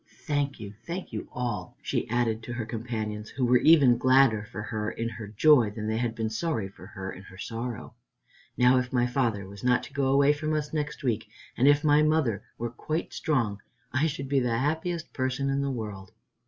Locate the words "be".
14.27-14.39